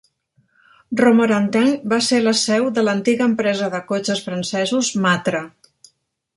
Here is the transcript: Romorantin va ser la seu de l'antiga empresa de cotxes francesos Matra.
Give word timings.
Romorantin 1.01 1.69
va 1.91 1.99
ser 2.07 2.21
la 2.23 2.33
seu 2.41 2.67
de 2.79 2.85
l'antiga 2.87 3.29
empresa 3.33 3.71
de 3.77 3.85
cotxes 3.93 4.25
francesos 4.31 4.93
Matra. 5.07 5.47